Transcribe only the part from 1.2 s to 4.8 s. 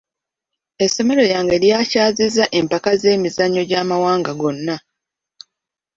lyange lyakyazizza empaka z'emizannyo gy'amawanga gonna.